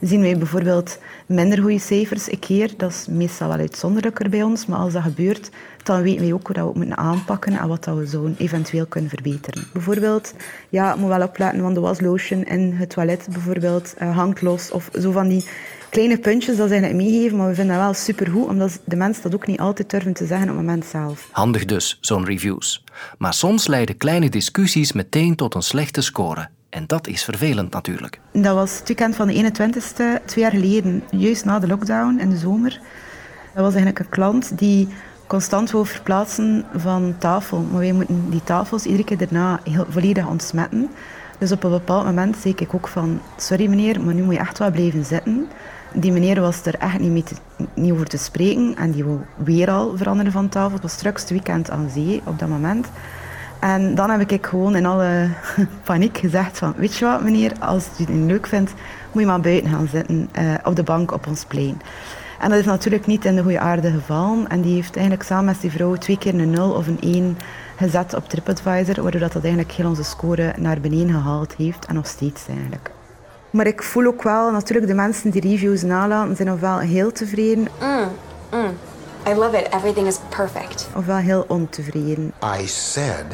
zien 0.00 0.20
wij 0.20 0.38
bijvoorbeeld 0.38 0.98
minder 1.26 1.60
goede 1.60 1.78
cijfers 1.78 2.32
een 2.32 2.38
keer. 2.38 2.70
Dat 2.76 2.90
is 2.90 3.06
meestal 3.10 3.48
wel 3.48 3.58
uitzonderlijker 3.58 4.30
bij 4.30 4.42
ons, 4.42 4.66
maar 4.66 4.78
als 4.78 4.92
dat 4.92 5.02
gebeurt, 5.02 5.50
dan 5.82 6.02
weten 6.02 6.20
wij 6.20 6.32
ook 6.32 6.46
hoe 6.46 6.54
dat 6.54 6.64
we 6.64 6.68
het 6.68 6.78
moeten 6.78 6.96
aanpakken 6.96 7.58
en 7.58 7.68
wat 7.68 7.84
dat 7.84 7.96
we 7.96 8.06
zo 8.06 8.30
eventueel 8.38 8.86
kunnen 8.86 9.10
verbeteren. 9.10 9.64
Bijvoorbeeld, 9.72 10.34
ja, 10.68 10.96
moet 10.96 11.08
wel 11.08 11.22
opletten, 11.22 11.62
want 11.62 11.74
de 11.74 11.80
waslotion 11.80 12.44
in 12.44 12.72
het 12.72 12.90
toilet 12.90 13.28
bijvoorbeeld 13.32 13.94
uh, 14.02 14.16
hangt 14.16 14.42
los 14.42 14.70
of 14.70 14.88
zo 15.00 15.10
van 15.10 15.28
die 15.28 15.44
kleine 15.90 16.18
puntjes 16.18 16.56
dat 16.56 16.68
ze 16.68 16.74
eigenlijk 16.74 17.10
meegeven, 17.10 17.36
maar 17.36 17.48
we 17.48 17.54
vinden 17.54 17.76
dat 17.76 17.84
wel 17.84 17.94
supergoed, 17.94 18.46
omdat 18.46 18.80
de 18.84 18.96
mensen 18.96 19.22
dat 19.22 19.34
ook 19.34 19.46
niet 19.46 19.60
altijd 19.60 19.90
durven 19.90 20.12
te 20.12 20.26
zeggen 20.26 20.48
op 20.48 20.56
het 20.56 20.64
moment 20.64 20.84
zelf. 20.84 21.28
Handig 21.30 21.64
dus, 21.64 21.98
zo'n 22.00 22.24
reviews. 22.24 22.84
Maar 23.18 23.34
soms 23.34 23.66
leiden 23.66 23.96
kleine 23.96 24.28
discussies 24.28 24.92
meteen 24.92 25.34
tot 25.34 25.54
een 25.54 25.62
slechte 25.62 26.00
score. 26.00 26.48
En 26.76 26.84
dat 26.86 27.06
is 27.06 27.24
vervelend 27.24 27.72
natuurlijk. 27.72 28.20
Dat 28.32 28.54
was 28.54 28.78
het 28.78 28.86
weekend 28.86 29.16
van 29.16 29.26
de 29.26 29.52
21ste, 29.52 30.24
twee 30.24 30.44
jaar 30.44 30.50
geleden, 30.50 31.02
juist 31.10 31.44
na 31.44 31.58
de 31.58 31.66
lockdown 31.66 32.18
in 32.18 32.30
de 32.30 32.36
zomer. 32.36 32.80
Dat 33.54 33.64
was 33.64 33.74
eigenlijk 33.74 33.98
een 33.98 34.08
klant 34.08 34.58
die 34.58 34.88
constant 35.26 35.70
wou 35.70 35.86
verplaatsen 35.86 36.64
van 36.74 37.14
tafel. 37.18 37.60
Maar 37.70 37.80
wij 37.80 37.92
moeten 37.92 38.30
die 38.30 38.44
tafels 38.44 38.84
iedere 38.84 39.04
keer 39.04 39.18
daarna 39.18 39.60
heel, 39.64 39.86
volledig 39.88 40.26
ontsmetten. 40.26 40.90
Dus 41.38 41.52
op 41.52 41.64
een 41.64 41.70
bepaald 41.70 42.04
moment 42.04 42.36
zei 42.36 42.54
ik 42.56 42.74
ook 42.74 42.88
van, 42.88 43.20
sorry 43.36 43.66
meneer, 43.66 44.00
maar 44.00 44.14
nu 44.14 44.22
moet 44.22 44.34
je 44.34 44.40
echt 44.40 44.58
wel 44.58 44.70
blijven 44.70 45.04
zitten. 45.04 45.46
Die 45.92 46.12
meneer 46.12 46.40
was 46.40 46.66
er 46.66 46.74
echt 46.74 46.98
niet, 46.98 47.12
mee 47.12 47.24
niet 47.74 47.92
over 47.92 48.06
te 48.06 48.18
spreken 48.18 48.76
en 48.76 48.90
die 48.90 49.04
wou 49.04 49.18
weer 49.36 49.70
al 49.70 49.96
veranderen 49.96 50.32
van 50.32 50.48
tafel. 50.48 50.72
Het 50.72 50.82
was 50.82 50.92
straks 50.92 51.20
het 51.20 51.30
weekend 51.30 51.70
aan 51.70 51.90
zee 51.92 52.22
op 52.24 52.38
dat 52.38 52.48
moment. 52.48 52.86
En 53.60 53.94
dan 53.94 54.10
heb 54.10 54.30
ik 54.30 54.46
gewoon 54.46 54.76
in 54.76 54.86
alle 54.86 55.28
paniek 55.84 56.18
gezegd 56.18 56.58
van, 56.58 56.74
weet 56.76 56.96
je 56.96 57.04
wat 57.04 57.22
meneer, 57.22 57.52
als 57.60 57.84
je 57.96 58.04
het 58.04 58.12
niet 58.12 58.30
leuk 58.30 58.46
vindt, 58.46 58.72
moet 59.12 59.22
je 59.22 59.28
maar 59.28 59.40
buiten 59.40 59.70
gaan 59.70 59.88
zitten 59.92 60.28
uh, 60.38 60.54
op 60.64 60.76
de 60.76 60.82
bank 60.82 61.12
op 61.12 61.26
ons 61.26 61.44
plein. 61.44 61.80
En 62.38 62.50
dat 62.50 62.58
is 62.58 62.64
natuurlijk 62.64 63.06
niet 63.06 63.24
in 63.24 63.36
de 63.36 63.42
goede 63.42 63.60
aarde 63.60 63.90
gevallen. 63.90 64.48
En 64.48 64.60
die 64.60 64.74
heeft 64.74 64.96
eigenlijk 64.96 65.26
samen 65.26 65.44
met 65.44 65.60
die 65.60 65.70
vrouw 65.70 65.94
twee 65.94 66.18
keer 66.18 66.34
een 66.34 66.50
0 66.50 66.70
of 66.70 66.86
een 66.86 67.00
1 67.00 67.38
gezet 67.76 68.14
op 68.14 68.28
TripAdvisor, 68.28 69.02
waardoor 69.02 69.20
dat, 69.20 69.32
dat 69.32 69.42
eigenlijk 69.42 69.72
heel 69.72 69.88
onze 69.88 70.04
score 70.04 70.52
naar 70.56 70.80
beneden 70.80 71.10
gehaald 71.10 71.54
heeft 71.54 71.86
en 71.86 71.94
nog 71.94 72.06
steeds 72.06 72.46
eigenlijk. 72.48 72.90
Maar 73.50 73.66
ik 73.66 73.82
voel 73.82 74.06
ook 74.06 74.22
wel, 74.22 74.50
natuurlijk 74.50 74.86
de 74.86 74.94
mensen 74.94 75.30
die 75.30 75.40
reviews 75.40 75.82
nalaten, 75.82 76.36
zijn 76.36 76.52
ofwel 76.52 76.78
heel 76.78 77.12
tevreden. 77.12 77.68
Mm, 77.80 78.08
mm. 78.52 78.76
I 79.28 79.34
love 79.34 79.56
it. 79.56 79.74
Everything 79.74 80.06
is 80.06 80.18
perfect. 80.28 80.88
Ofwel 80.94 81.16
heel 81.16 81.44
ontevreden. 81.48 82.32
I 82.60 82.66
said 82.66 83.24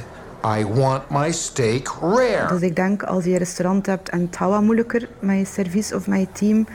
I 0.44 0.66
want 0.66 1.10
my 1.10 1.32
steak 1.32 1.88
rare. 2.00 2.48
Dus 2.48 2.60
ik 2.60 2.76
denk 2.76 3.02
als 3.02 3.24
je 3.24 3.30
een 3.30 3.38
restaurant 3.38 3.86
hebt 3.86 4.08
en 4.08 4.20
het 4.20 4.36
gaat 4.36 4.50
wat 4.50 4.62
moeilijker 4.62 5.08
met 5.18 5.38
je 5.38 5.44
service 5.44 5.94
of 5.94 6.06
je 6.06 6.26
team, 6.32 6.66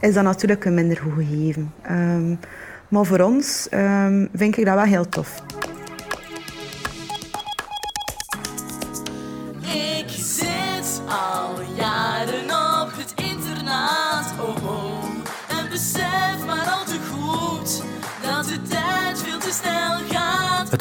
is 0.00 0.14
dat 0.14 0.24
natuurlijk 0.24 0.64
een 0.64 0.74
minder 0.74 0.96
goed 0.96 1.12
gegeven. 1.12 1.72
Um, 1.90 2.38
Maar 2.88 3.04
voor 3.04 3.20
ons 3.20 3.68
um, 3.70 4.28
vind 4.34 4.56
ik 4.56 4.64
dat 4.64 4.74
wel 4.74 4.84
heel 4.84 5.08
tof. 5.08 5.42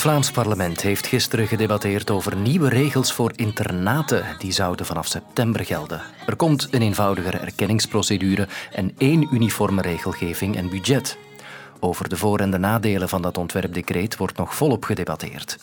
Vlaams 0.05 0.31
parlement 0.31 0.81
heeft 0.81 1.07
gisteren 1.07 1.47
gedebatteerd 1.47 2.11
over 2.11 2.35
nieuwe 2.35 2.69
regels 2.69 3.13
voor 3.13 3.31
internaten. 3.35 4.25
Die 4.37 4.51
zouden 4.51 4.85
vanaf 4.85 5.07
september 5.07 5.65
gelden. 5.65 6.01
Er 6.25 6.35
komt 6.35 6.67
een 6.71 6.81
eenvoudigere 6.81 7.37
erkenningsprocedure 7.37 8.47
en 8.71 8.93
één 8.97 9.27
uniforme 9.35 9.81
regelgeving 9.81 10.55
en 10.55 10.69
budget. 10.69 11.17
Over 11.79 12.09
de 12.09 12.17
voor- 12.17 12.39
en 12.39 12.51
de 12.51 12.57
nadelen 12.57 13.09
van 13.09 13.21
dat 13.21 13.37
ontwerpdecreet 13.37 14.17
wordt 14.17 14.37
nog 14.37 14.55
volop 14.55 14.83
gedebatteerd. 14.83 15.57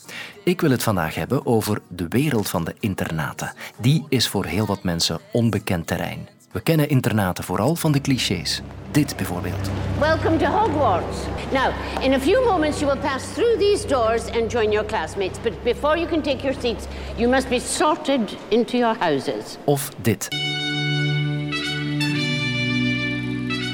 Ik 0.45 0.61
wil 0.61 0.71
het 0.71 0.83
vandaag 0.83 1.15
hebben 1.15 1.47
over 1.47 1.81
de 1.89 2.07
wereld 2.09 2.49
van 2.49 2.65
de 2.65 2.75
internaten. 2.81 3.53
Die 3.81 4.07
is 4.09 4.29
voor 4.29 4.45
heel 4.45 4.67
wat 4.67 4.83
mensen 4.83 5.21
onbekend 5.33 5.87
terrein. 5.87 6.29
We 6.53 6.61
kennen 6.61 6.89
internaten 6.89 7.45
vooral 7.45 7.75
van 7.75 7.93
de 7.93 8.01
clichés. 8.01 8.63
Dit 8.91 9.17
bijvoorbeeld. 9.17 9.71
Welcome 9.99 10.37
to 10.37 10.47
Hogwarts. 10.47 11.17
Now, 11.53 11.73
in 12.03 12.13
a 12.13 12.19
few 12.19 12.45
moments 12.45 12.81
you 12.81 12.93
will 12.93 13.01
pass 13.01 13.25
through 13.25 13.59
these 13.59 13.87
doors 13.87 14.31
and 14.31 14.53
join 14.53 14.71
your 14.71 14.87
classmates. 14.87 15.39
But 15.43 15.63
before 15.63 15.97
you 15.97 16.09
can 16.09 16.23
take 16.23 16.43
your 16.43 16.61
seats, 16.61 16.85
you 17.17 17.31
must 17.31 17.49
be 17.49 17.61
sorted 17.61 18.37
into 18.49 18.77
your 18.77 18.97
houses. 18.99 19.57
Of 19.65 19.91
dit. 20.03 20.29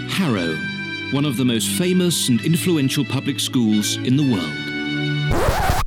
Harrow, 0.09 0.57
one 1.13 1.29
of 1.29 1.37
the 1.37 1.45
most 1.45 1.69
famous 1.69 2.29
and 2.29 2.41
influential 2.45 3.05
public 3.05 3.41
schools 3.41 3.97
in 3.97 4.17
the 4.17 4.29
world. 4.29 4.67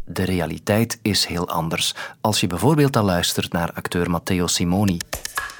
De 0.06 0.24
realiteit 0.24 1.00
is 1.02 1.26
heel 1.26 1.50
anders. 1.50 1.94
Als 2.22 2.40
je 2.40 2.48
bijvoorbeeld 2.48 2.96
al 2.96 3.04
luistert 3.04 3.52
naar 3.52 3.72
acteur 3.74 4.10
Matteo 4.10 4.48
Simoni. 4.48 4.98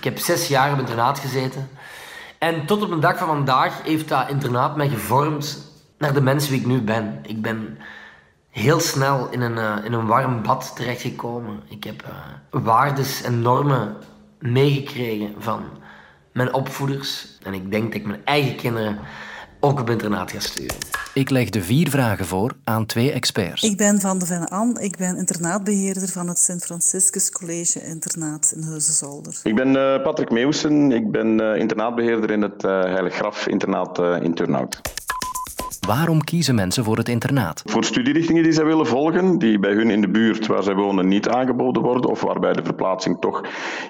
Ik 0.02 0.08
heb 0.08 0.20
zes 0.20 0.48
jaar 0.48 0.74
op 0.74 0.80
internaat 0.80 1.20
gezeten. 1.20 1.70
En 2.38 2.66
tot 2.66 2.82
op 2.82 2.92
een 2.92 3.00
dag 3.00 3.18
van 3.18 3.28
vandaag 3.28 3.84
heeft 3.84 4.08
dat 4.08 4.30
internaat 4.30 4.76
mij 4.76 4.90
gevormd 4.90 5.72
naar 5.98 6.14
de 6.14 6.22
mens 6.22 6.50
wie 6.50 6.60
ik 6.60 6.66
nu 6.66 6.82
ben. 6.82 7.20
Ik 7.26 7.42
ben 7.42 7.78
heel 8.50 8.80
snel 8.80 9.28
in 9.30 9.42
een, 9.42 9.58
uh, 9.58 9.86
in 9.86 9.94
een 9.94 10.06
warm 10.06 10.42
bad 10.42 10.76
terechtgekomen. 10.76 11.62
Ik 11.68 11.84
heb 11.84 12.04
uh, 12.04 12.62
waardes 12.64 13.22
en 13.22 13.42
normen 13.42 13.96
meegekregen 14.40 15.36
van 15.38 15.64
mijn 16.32 16.54
opvoeders. 16.54 17.38
En 17.44 17.54
ik 17.54 17.72
denk 17.72 17.84
dat 17.84 18.02
ik 18.02 18.08
mijn 18.08 18.26
eigen 18.26 18.56
kinderen 18.56 19.00
ook 19.62 19.80
op 19.80 19.90
internaat 19.90 20.32
ga 20.32 20.40
sturen. 20.40 20.76
Ik 21.14 21.30
leg 21.30 21.50
de 21.50 21.62
vier 21.62 21.90
vragen 21.90 22.26
voor 22.26 22.52
aan 22.64 22.86
twee 22.86 23.12
experts. 23.12 23.64
Ik 23.64 23.78
ben 23.78 24.00
Van 24.00 24.20
de 24.20 24.26
Ven 24.26 24.48
An. 24.48 24.80
Ik 24.80 24.98
ben 24.98 25.18
internaatbeheerder 25.18 26.08
van 26.08 26.28
het 26.28 26.40
Sint 26.40 26.64
Franciscus 26.64 27.32
College 27.32 27.86
Internaat 27.86 28.54
in 28.56 28.64
Heuzenzolder. 28.64 29.40
Ik 29.44 29.56
ben 29.56 29.68
uh, 29.68 30.04
Patrick 30.04 30.30
Meeuwsen. 30.30 30.92
Ik 30.92 31.12
ben 31.12 31.42
uh, 31.42 31.56
internaatbeheerder 31.56 32.32
in 32.32 32.42
het 32.42 32.64
uh, 32.64 32.84
Heilig 32.84 33.14
Graf 33.14 33.48
Internaat 33.48 34.00
in 34.00 34.34
Turnhout. 34.34 34.82
Waarom 35.88 36.24
kiezen 36.24 36.56
mensen 36.56 36.84
voor 36.84 36.98
het 36.98 37.10
internaat? 37.10 37.62
Voor 37.66 37.84
studierichtingen 37.84 38.44
die 38.44 38.52
zij 38.52 38.66
willen 38.66 38.88
volgen, 38.88 39.38
die 39.38 39.60
bij 39.60 39.74
hun 39.74 39.90
in 39.90 40.02
de 40.02 40.10
buurt 40.10 40.48
waar 40.48 40.64
zij 40.64 40.76
wonen 40.76 41.08
niet 41.08 41.28
aangeboden 41.28 41.82
worden, 41.82 42.10
of 42.10 42.22
waarbij 42.22 42.54
de 42.54 42.64
verplaatsing 42.64 43.20
toch 43.20 43.42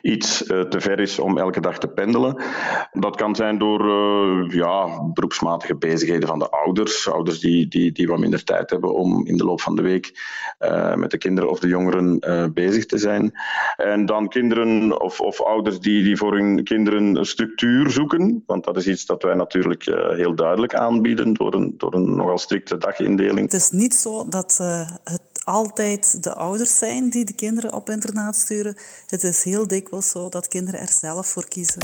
iets 0.01 0.41
uh, 0.41 0.61
te 0.61 0.81
ver 0.81 0.99
is 0.99 1.19
om 1.19 1.37
elke 1.37 1.61
dag 1.61 1.77
te 1.77 1.87
pendelen. 1.87 2.43
Dat 2.91 3.15
kan 3.15 3.35
zijn 3.35 3.57
door 3.57 3.85
uh, 3.85 4.53
ja, 4.53 4.87
beroepsmatige 5.13 5.75
bezigheden 5.75 6.27
van 6.27 6.39
de 6.39 6.49
ouders. 6.49 7.09
Ouders 7.09 7.39
die, 7.39 7.67
die, 7.67 7.91
die 7.91 8.07
wat 8.07 8.19
minder 8.19 8.43
tijd 8.43 8.69
hebben 8.69 8.93
om 8.93 9.25
in 9.25 9.37
de 9.37 9.43
loop 9.43 9.61
van 9.61 9.75
de 9.75 9.81
week 9.81 10.11
uh, 10.59 10.95
met 10.95 11.11
de 11.11 11.17
kinderen 11.17 11.49
of 11.49 11.59
de 11.59 11.67
jongeren 11.67 12.19
bezig 12.53 12.85
te 12.85 12.97
zijn. 12.97 13.31
En 13.75 14.05
dan 14.05 14.27
kinderen 14.27 15.01
of, 15.01 15.19
of 15.19 15.41
ouders 15.41 15.79
die, 15.79 16.03
die 16.03 16.17
voor 16.17 16.33
hun 16.33 16.63
kinderen 16.63 17.15
een 17.15 17.25
structuur 17.25 17.89
zoeken, 17.89 18.43
want 18.45 18.63
dat 18.63 18.77
is 18.77 18.87
iets 18.87 19.05
dat 19.05 19.23
wij 19.23 19.35
natuurlijk 19.35 19.83
heel 20.15 20.35
duidelijk 20.35 20.75
aanbieden 20.75 21.33
door 21.33 21.53
een 21.53 21.79
door 21.81 21.93
een 21.93 22.15
nogal 22.15 22.37
strikte 22.37 22.77
dagindeling. 22.77 23.51
Het 23.51 23.53
is 23.53 23.69
niet 23.69 23.95
zo 23.95 24.25
dat 24.29 24.57
uh, 24.61 24.89
het 25.03 25.21
altijd 25.43 26.23
de 26.23 26.33
ouders 26.33 26.77
zijn 26.77 27.09
die 27.09 27.25
de 27.25 27.33
kinderen 27.33 27.73
op 27.73 27.89
internaat 27.89 28.35
sturen. 28.35 28.77
Het 29.07 29.23
is 29.23 29.43
heel 29.43 29.67
dikwijls 29.67 30.09
zo 30.09 30.29
dat 30.29 30.47
kinderen 30.47 30.79
er 30.79 30.91
zelf 30.99 31.27
voor 31.27 31.47
kiezen. 31.47 31.81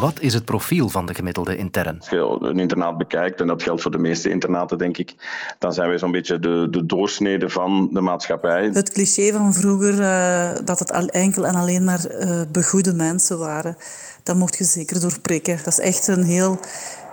Wat 0.00 0.20
is 0.20 0.34
het 0.34 0.44
profiel 0.44 0.88
van 0.88 1.06
de 1.06 1.14
gemiddelde 1.14 1.56
intern? 1.56 1.98
Als 1.98 2.08
je 2.08 2.38
een 2.40 2.58
internaat 2.58 2.98
bekijkt, 2.98 3.40
en 3.40 3.46
dat 3.46 3.62
geldt 3.62 3.82
voor 3.82 3.90
de 3.90 3.98
meeste 3.98 4.30
internaten, 4.30 4.78
denk 4.78 4.98
ik, 4.98 5.14
dan 5.58 5.72
zijn 5.72 5.88
wij 5.88 5.98
zo'n 5.98 6.10
beetje 6.10 6.38
de, 6.38 6.68
de 6.70 6.86
doorsnede 6.86 7.48
van 7.48 7.88
de 7.92 8.00
maatschappij. 8.00 8.70
Het 8.72 8.92
cliché 8.92 9.32
van 9.32 9.54
vroeger, 9.54 10.00
uh, 10.00 10.64
dat 10.64 10.78
het 10.78 10.92
al 10.92 11.06
enkel 11.06 11.46
en 11.46 11.54
alleen 11.54 11.84
maar 11.84 12.10
uh, 12.10 12.40
begoede 12.52 12.94
mensen 12.94 13.38
waren, 13.38 13.76
dat 14.22 14.36
mocht 14.36 14.56
je 14.56 14.64
zeker 14.64 15.00
doorprikken. 15.00 15.56
Dat 15.56 15.78
is 15.78 15.80
echt 15.80 16.06
een 16.06 16.24
heel 16.24 16.58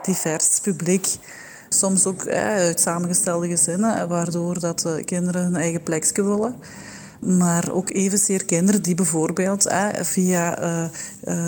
divers 0.02 0.60
publiek. 0.60 1.08
Soms 1.74 2.06
ook 2.06 2.24
eh, 2.24 2.46
uit 2.46 2.80
samengestelde 2.80 3.48
gezinnen, 3.48 4.08
waardoor 4.08 4.60
dat 4.60 4.80
de 4.80 5.02
kinderen 5.06 5.44
hun 5.44 5.56
eigen 5.56 5.84
plekje 5.84 6.24
willen. 6.24 6.56
Maar 7.20 7.72
ook 7.72 7.90
evenzeer 7.90 8.46
kinderen 8.46 8.82
die 8.82 8.96
bijvoorbeeld 8.96 9.66
eh, 9.66 9.88
via 10.02 10.90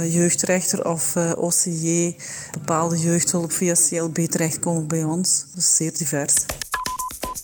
jeugdrechter 0.03 0.89
of 0.89 1.15
OCJ 1.37 2.15
bepaalde 2.51 2.97
jeugdhulp 2.97 3.51
via 3.51 3.73
CLB 3.73 4.17
terechtkomen 4.17 4.87
bij 4.87 5.03
ons. 5.03 5.45
Is 5.55 5.75
zeer 5.75 5.97
divers. 5.97 6.33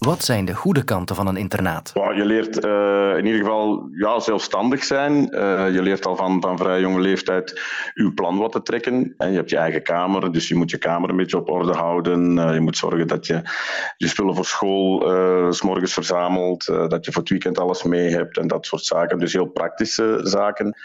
Wat 0.05 0.23
zijn 0.23 0.45
de 0.45 0.55
goede 0.55 0.83
kanten 0.83 1.15
van 1.15 1.27
een 1.27 1.37
internaat? 1.37 1.91
Je 1.93 2.25
leert 2.25 2.65
uh, 2.65 3.17
in 3.17 3.25
ieder 3.25 3.39
geval 3.39 3.87
ja, 3.91 4.19
zelfstandig 4.19 4.83
zijn. 4.83 5.35
Uh, 5.35 5.73
je 5.73 5.81
leert 5.81 6.05
al 6.05 6.15
van, 6.15 6.41
van 6.41 6.57
vrij 6.57 6.79
jonge 6.79 6.99
leeftijd 6.99 7.61
je 7.93 8.11
plan 8.13 8.37
wat 8.37 8.51
te 8.51 8.61
trekken. 8.61 9.13
En 9.17 9.29
je 9.29 9.35
hebt 9.35 9.49
je 9.49 9.57
eigen 9.57 9.83
kamer, 9.83 10.31
dus 10.31 10.47
je 10.47 10.55
moet 10.55 10.71
je 10.71 10.77
kamer 10.77 11.09
een 11.09 11.15
beetje 11.15 11.37
op 11.37 11.49
orde 11.49 11.73
houden. 11.73 12.35
Je 12.53 12.59
moet 12.59 12.77
zorgen 12.77 13.07
dat 13.07 13.25
je 13.25 13.41
je 13.97 14.07
spullen 14.07 14.35
voor 14.35 14.45
school 14.45 14.99
s 15.53 15.61
morgens 15.61 15.93
verzamelt. 15.93 16.65
dat 16.65 17.05
je 17.05 17.11
voor 17.11 17.21
het 17.21 17.31
weekend 17.31 17.59
alles 17.59 17.83
mee 17.83 18.09
hebt 18.09 18.37
en 18.37 18.47
dat 18.47 18.65
soort 18.65 18.85
zaken. 18.85 19.19
Dus 19.19 19.33
heel 19.33 19.45
praktische 19.45 20.19
zaken. 20.23 20.75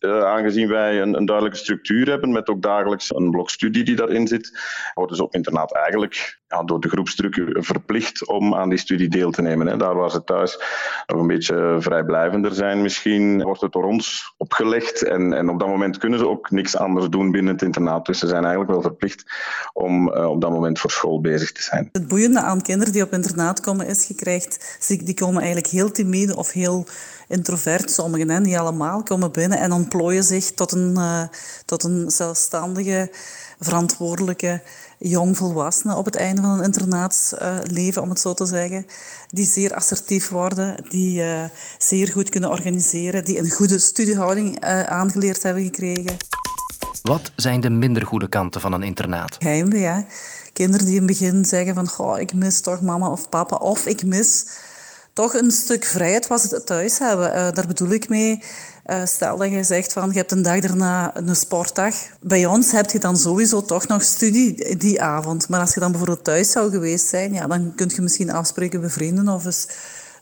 aangezien 0.00 0.68
wij 0.68 1.00
een, 1.00 1.16
een, 1.16 1.26
duidelijke 1.26 1.58
structuur 1.58 2.08
hebben 2.08 2.32
met 2.32 2.48
ook 2.48 2.62
dagelijks 2.62 3.14
een 3.14 3.30
blok 3.30 3.50
studie 3.50 3.84
die 3.84 3.96
daarin 3.96 4.26
zit, 4.26 4.60
worden 4.94 5.16
ze 5.16 5.22
op 5.22 5.34
internaat 5.34 5.74
eigenlijk 5.74 6.42
ja, 6.48 6.62
door 6.62 6.80
de 6.80 6.88
groepsdruk 6.88 7.42
verplicht 7.52 8.26
om 8.26 8.53
aan 8.56 8.68
die 8.68 8.78
studie 8.78 9.08
deel 9.08 9.30
te 9.30 9.42
nemen. 9.42 9.66
Hè. 9.66 9.76
Daar 9.76 9.94
waar 9.94 10.10
ze 10.10 10.24
thuis 10.24 10.58
nog 11.06 11.20
een 11.20 11.26
beetje 11.26 11.76
vrijblijvender 11.78 12.54
zijn 12.54 12.82
misschien, 12.82 13.42
wordt 13.42 13.60
het 13.60 13.72
door 13.72 13.84
ons 13.84 14.34
opgelegd. 14.36 15.02
En, 15.02 15.32
en 15.32 15.48
op 15.48 15.58
dat 15.58 15.68
moment 15.68 15.98
kunnen 15.98 16.18
ze 16.18 16.28
ook 16.28 16.50
niks 16.50 16.76
anders 16.76 17.08
doen 17.08 17.30
binnen 17.30 17.52
het 17.52 17.62
internaat. 17.62 18.06
Dus 18.06 18.18
ze 18.18 18.26
zijn 18.26 18.42
eigenlijk 18.42 18.72
wel 18.72 18.82
verplicht 18.82 19.24
om 19.72 20.08
uh, 20.08 20.30
op 20.30 20.40
dat 20.40 20.50
moment 20.50 20.78
voor 20.78 20.90
school 20.90 21.20
bezig 21.20 21.52
te 21.52 21.62
zijn. 21.62 21.88
Het 21.92 22.08
boeiende 22.08 22.40
aan 22.40 22.62
kinderen 22.62 22.92
die 22.92 23.02
op 23.02 23.12
internaat 23.12 23.60
komen 23.60 23.86
is, 23.86 24.06
je 24.06 24.14
krijgt, 24.14 24.78
die 25.04 25.14
komen 25.14 25.36
eigenlijk 25.36 25.66
heel 25.66 25.90
timide 25.90 26.36
of 26.36 26.50
heel 26.52 26.86
introvert. 27.28 27.90
Sommigen, 27.90 28.30
hè, 28.30 28.40
niet 28.40 28.56
allemaal, 28.56 29.02
komen 29.02 29.32
binnen 29.32 29.58
en 29.58 29.72
ontplooien 29.72 30.24
zich 30.24 30.50
tot 30.50 30.72
een, 30.72 30.94
uh, 30.96 31.22
tot 31.64 31.84
een 31.84 32.10
zelfstandige, 32.10 33.10
verantwoordelijke 33.58 34.62
jongvolwassenen 35.08 35.96
op 35.96 36.04
het 36.04 36.16
einde 36.16 36.42
van 36.42 36.50
een 36.50 36.64
internaatsleven, 36.64 38.02
om 38.02 38.08
het 38.08 38.20
zo 38.20 38.34
te 38.34 38.46
zeggen. 38.46 38.86
Die 39.28 39.46
zeer 39.46 39.74
assertief 39.74 40.28
worden, 40.28 40.84
die 40.88 41.22
uh, 41.22 41.44
zeer 41.78 42.08
goed 42.08 42.28
kunnen 42.28 42.50
organiseren, 42.50 43.24
die 43.24 43.38
een 43.38 43.50
goede 43.50 43.78
studiehouding 43.78 44.64
uh, 44.64 44.82
aangeleerd 44.82 45.42
hebben 45.42 45.62
gekregen. 45.62 46.16
Wat 47.02 47.32
zijn 47.36 47.60
de 47.60 47.70
minder 47.70 48.06
goede 48.06 48.28
kanten 48.28 48.60
van 48.60 48.72
een 48.72 48.82
internaat? 48.82 49.36
Heimwee, 49.38 49.80
ja. 49.80 50.06
Kinderen 50.52 50.86
die 50.86 50.94
in 50.94 51.08
het 51.08 51.18
begin 51.18 51.44
zeggen 51.44 51.74
van 51.74 51.88
Goh, 51.88 52.18
ik 52.18 52.34
mis 52.34 52.60
toch 52.60 52.80
mama 52.80 53.10
of 53.10 53.28
papa, 53.28 53.56
of 53.56 53.86
ik 53.86 54.04
mis 54.04 54.46
toch 55.14 55.34
een 55.34 55.50
stuk 55.50 55.84
vrijheid 55.84 56.26
wat 56.26 56.40
ze 56.40 56.64
thuis 56.64 56.98
hebben. 56.98 57.28
Uh, 57.28 57.34
daar 57.34 57.66
bedoel 57.66 57.90
ik 57.90 58.08
mee. 58.08 58.42
Uh, 58.86 59.04
stel 59.04 59.36
dat 59.36 59.50
je 59.50 59.62
zegt 59.62 59.92
van 59.92 60.08
je 60.10 60.18
hebt 60.18 60.32
een 60.32 60.42
dag 60.42 60.60
daarna 60.60 61.16
een 61.16 61.36
sportdag. 61.36 61.94
Bij 62.20 62.46
ons 62.46 62.72
heb 62.72 62.90
je 62.90 62.98
dan 62.98 63.16
sowieso 63.16 63.62
toch 63.62 63.86
nog 63.86 64.02
studie 64.02 64.76
die 64.76 65.02
avond. 65.02 65.48
Maar 65.48 65.60
als 65.60 65.74
je 65.74 65.80
dan 65.80 65.90
bijvoorbeeld 65.90 66.24
thuis 66.24 66.50
zou 66.50 66.70
geweest 66.70 67.08
zijn, 67.08 67.32
ja, 67.32 67.46
dan 67.46 67.72
kun 67.74 67.90
je 67.94 68.02
misschien 68.02 68.30
afspreken 68.30 68.80
bij 68.80 68.90
vrienden 68.90 69.28
of 69.28 69.44
eens 69.44 69.66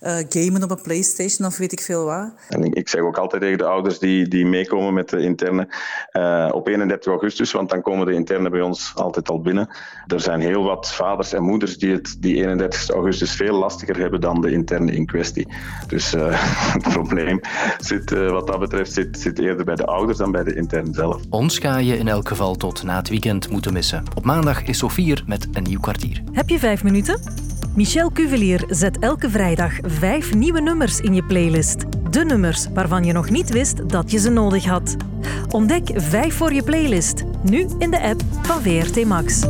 uh, 0.02 0.16
gamen 0.28 0.62
op 0.62 0.70
een 0.70 0.82
Playstation 0.82 1.48
of 1.48 1.56
weet 1.56 1.72
ik 1.72 1.80
veel 1.80 2.04
wat. 2.04 2.32
En 2.48 2.64
ik, 2.64 2.74
ik 2.74 2.88
zeg 2.88 3.00
ook 3.00 3.16
altijd 3.16 3.42
tegen 3.42 3.58
de 3.58 3.64
ouders 3.64 3.98
die, 3.98 4.28
die 4.28 4.46
meekomen 4.46 4.94
met 4.94 5.08
de 5.08 5.18
interne 5.18 5.68
uh, 6.12 6.48
op 6.52 6.68
31 6.68 7.12
augustus, 7.12 7.52
want 7.52 7.70
dan 7.70 7.82
komen 7.82 8.06
de 8.06 8.12
interne 8.12 8.50
bij 8.50 8.60
ons 8.60 8.92
altijd 8.94 9.28
al 9.28 9.40
binnen. 9.40 9.68
Er 10.06 10.20
zijn 10.20 10.40
heel 10.40 10.62
wat 10.62 10.94
vaders 10.94 11.32
en 11.32 11.42
moeders 11.42 11.78
die 11.78 11.92
het 11.92 12.16
die 12.18 12.34
31 12.34 12.90
augustus 12.90 13.32
veel 13.32 13.58
lastiger 13.58 13.96
hebben 13.96 14.20
dan 14.20 14.40
de 14.40 14.52
interne 14.52 14.92
in 14.92 15.06
kwestie. 15.06 15.48
Dus 15.86 16.14
uh, 16.14 16.26
het 16.72 16.92
probleem 16.92 17.40
zit, 17.78 18.10
wat 18.10 18.46
dat 18.46 18.58
betreft 18.58 18.92
zit, 18.92 19.20
zit 19.20 19.38
eerder 19.38 19.64
bij 19.64 19.76
de 19.76 19.86
ouders 19.86 20.18
dan 20.18 20.32
bij 20.32 20.44
de 20.44 20.54
interne 20.54 20.94
zelf. 20.94 21.22
Ons 21.30 21.58
ga 21.58 21.76
je 21.76 21.96
in 21.96 22.08
elk 22.08 22.28
geval 22.28 22.54
tot 22.54 22.82
na 22.82 22.96
het 22.96 23.08
weekend 23.08 23.50
moeten 23.50 23.72
missen. 23.72 24.04
Op 24.14 24.24
maandag 24.24 24.62
is 24.62 24.78
Sofier 24.78 25.24
met 25.26 25.48
een 25.52 25.62
nieuw 25.62 25.80
kwartier. 25.80 26.22
Heb 26.32 26.48
je 26.48 26.58
vijf 26.58 26.82
minuten? 26.82 27.41
Michel 27.74 28.10
Cuvelier 28.12 28.64
zet 28.68 28.98
elke 28.98 29.30
vrijdag 29.30 29.72
vijf 29.82 30.34
nieuwe 30.34 30.60
nummers 30.60 31.00
in 31.00 31.14
je 31.14 31.24
playlist. 31.24 31.84
De 32.10 32.24
nummers 32.24 32.66
waarvan 32.74 33.04
je 33.04 33.12
nog 33.12 33.30
niet 33.30 33.50
wist 33.50 33.88
dat 33.88 34.10
je 34.10 34.18
ze 34.18 34.30
nodig 34.30 34.64
had. 34.64 34.96
Ontdek 35.50 35.90
vijf 35.94 36.34
voor 36.34 36.52
je 36.52 36.62
playlist, 36.62 37.24
nu 37.42 37.66
in 37.78 37.90
de 37.90 38.00
app 38.00 38.20
van 38.42 38.62
VRT 38.62 39.04
Max. 39.04 39.40